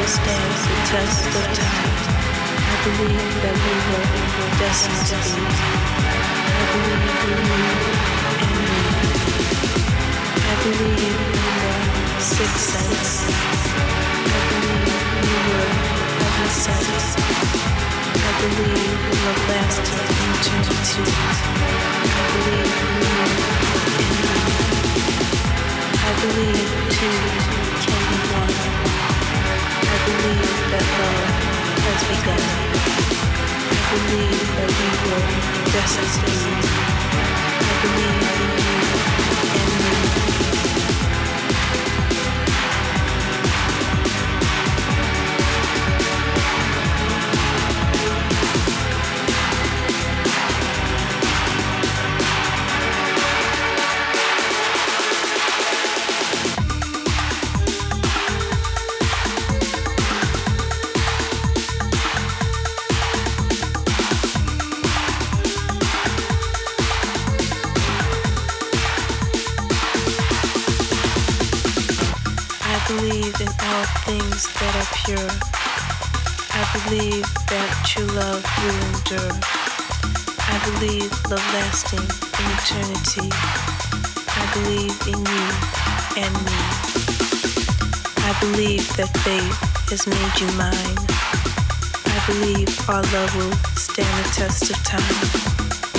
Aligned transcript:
will 0.00 0.06
stand 0.06 0.52
the 0.64 0.78
test 0.88 1.28
of 1.28 1.44
time. 1.60 1.92
I 2.72 2.76
believe 2.84 3.34
that 3.44 3.56
we 3.64 3.74
were 3.88 4.08
destined 4.56 5.04
to 5.10 5.16
be. 5.20 5.44
I 6.56 6.64
believe 6.72 7.20
we 7.24 7.34
knew 7.44 7.76
and 8.32 8.52
knew. 8.64 8.88
I 10.40 10.54
believe 10.64 11.20
in 11.20 11.52
were 11.60 12.20
sixth 12.32 12.64
sense. 12.72 13.12
I 14.24 14.40
believe 14.48 14.88
you 15.28 15.36
were 15.52 15.70
heaven 16.24 16.48
sent. 16.64 17.04
I 18.24 18.32
believe 18.40 18.96
we 19.04 19.16
were 19.20 19.38
lasting 19.52 20.06
eternity. 20.32 21.04
I 22.08 22.24
believe 22.32 22.72
we 22.80 23.00
knew 23.00 23.20
and 23.20 23.34
knew. 24.16 24.48
I 26.00 26.10
believe 26.22 26.72
too. 26.96 27.59
Let's 30.72 32.04
begin. 32.04 32.40
I 33.70 33.88
believe 33.90 34.48
that 34.56 34.70
we 34.78 34.86
will 35.10 35.24
destined 35.72 36.79
believe 76.88 77.26
that 77.48 77.70
true 77.84 78.06
love 78.06 78.42
will 78.62 78.78
endure. 78.92 79.32
I 80.38 80.56
believe 80.70 81.10
love 81.28 81.42
lasting 81.52 82.00
in 82.00 82.46
eternity. 82.56 83.28
I 84.28 84.44
believe 84.54 84.96
in 85.08 85.18
you 85.18 85.46
and 86.20 86.34
me. 86.46 86.60
I 88.22 88.32
believe 88.40 88.86
that 88.96 89.10
fate 89.24 89.56
has 89.90 90.06
made 90.06 90.34
you 90.40 90.48
mine. 90.56 90.98
I 92.06 92.18
believe 92.26 92.70
our 92.88 93.02
love 93.02 93.34
will 93.36 93.56
stand 93.76 94.12
the 94.24 94.30
test 94.30 94.70
of 94.70 94.76
time. 94.84 95.00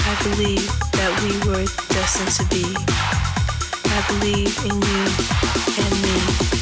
I 0.07 0.15
believe 0.23 0.67
that 0.93 1.11
we 1.23 1.33
were 1.49 1.65
destined 1.89 2.31
to 2.39 2.45
be. 2.49 2.65
I 3.85 3.99
believe 4.07 4.55
in 4.65 4.77
you 4.81 5.03
and 5.83 5.93
me 6.01 6.60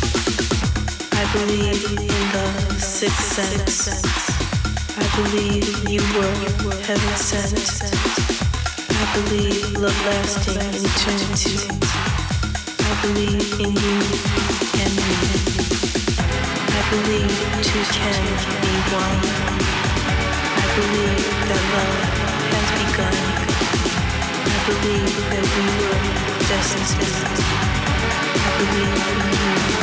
believe 1.33 1.85
in 1.91 2.07
the 2.33 2.79
sixth 2.79 3.33
sense. 3.37 3.87
I 4.97 5.05
believe 5.15 5.67
you 5.87 6.01
were 6.17 6.73
heaven 6.81 7.15
sent. 7.17 7.83
I 8.89 9.05
believe 9.13 9.77
love 9.77 9.99
lasting 10.05 10.57
eternity. 10.57 11.69
I 12.79 12.93
believe 13.03 13.45
in 13.61 13.71
you 13.77 13.97
and 14.81 14.91
me. 14.97 15.13
I 16.73 16.81
believe 16.89 17.37
two 17.61 17.83
can 17.93 18.21
be 18.63 18.73
one. 18.89 19.21
I 20.49 20.67
believe 20.77 21.25
that 21.49 21.63
love 21.75 21.99
has 22.53 22.67
begun. 22.79 23.17
I 24.49 24.59
believe 24.65 25.13
that 25.29 25.45
we 25.55 25.65
were 25.77 26.01
destined. 26.49 27.13
I 28.33 28.49
believe 28.57 28.97
in 29.07 29.73
you. 29.73 29.78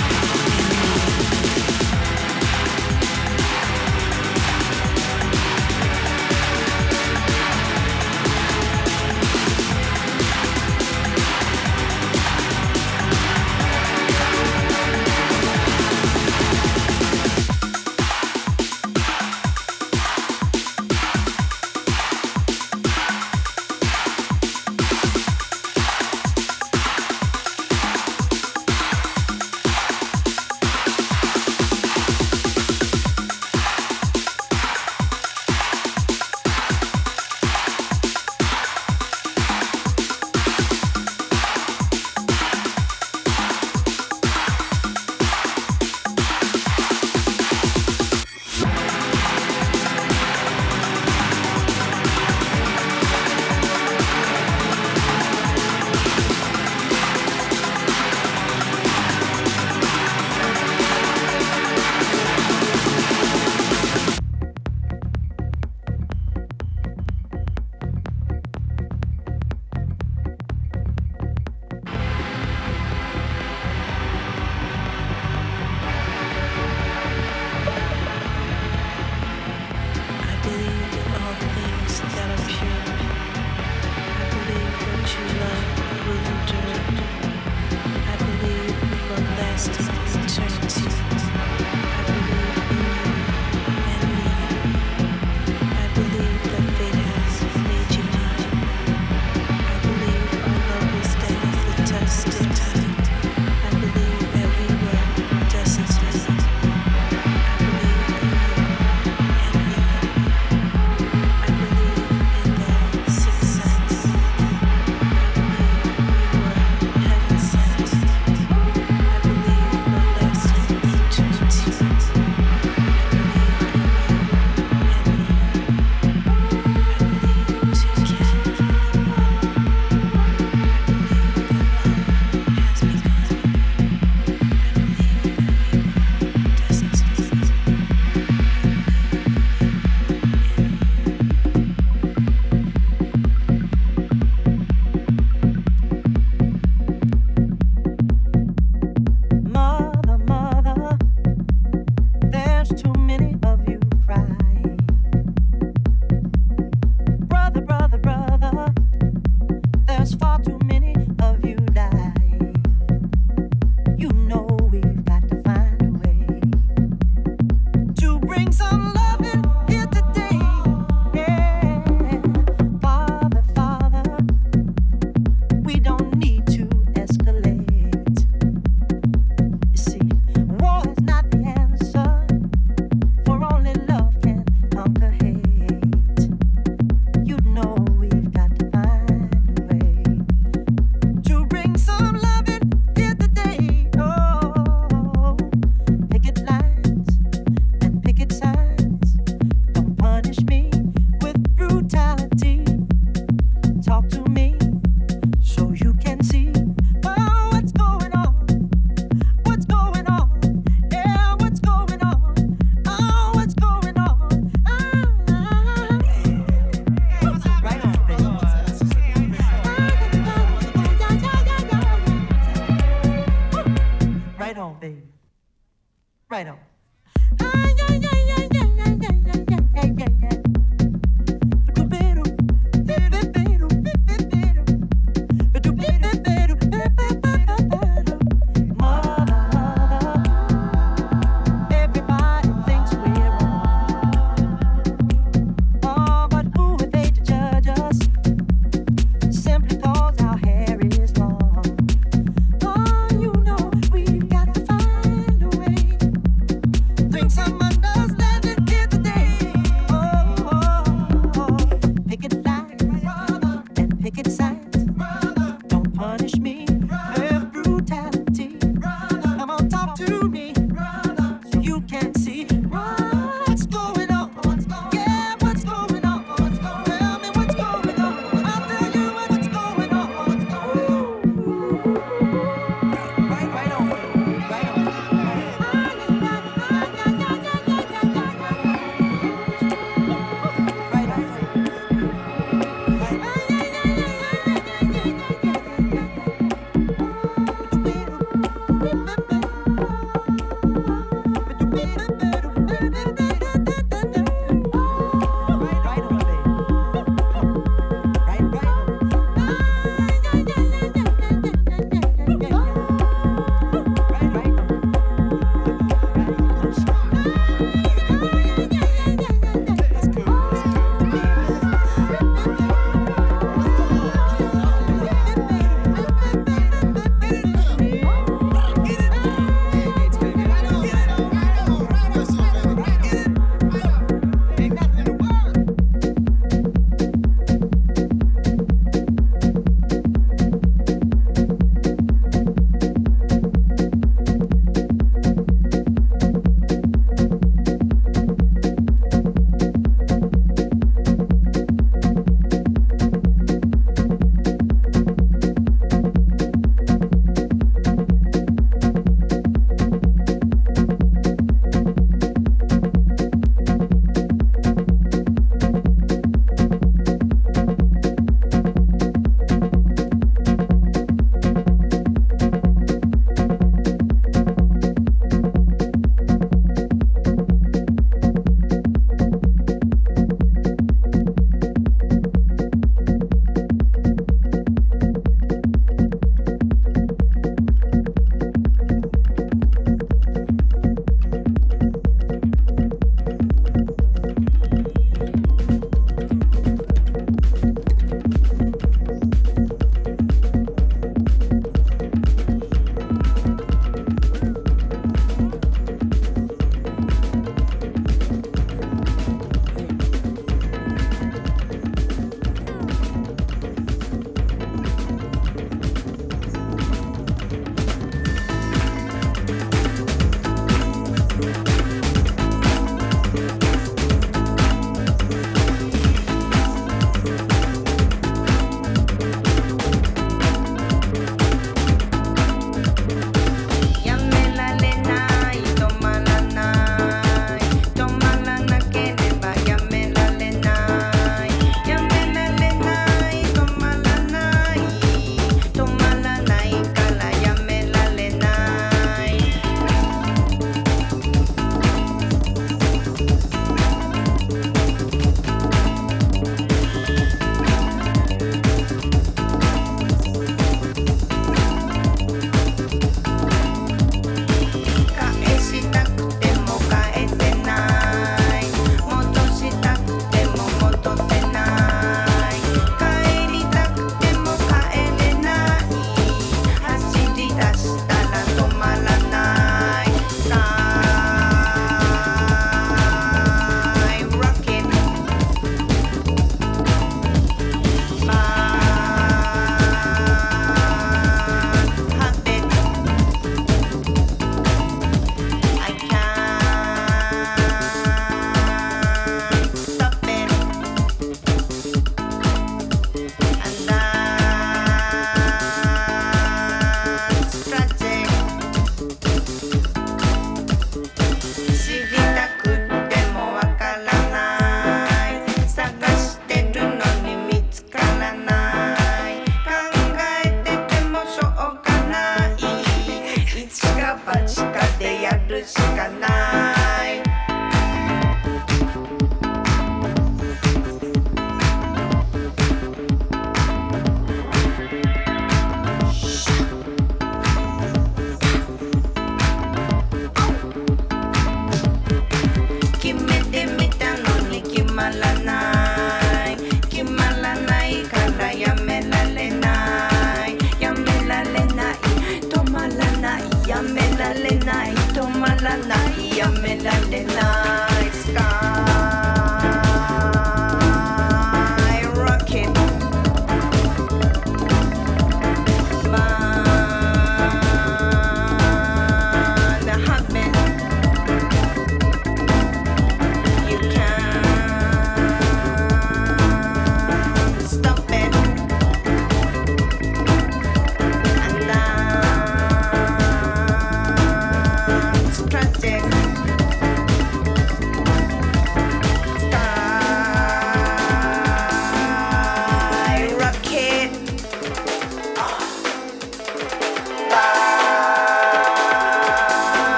Thank 298.87 299.19
you. 299.19 299.26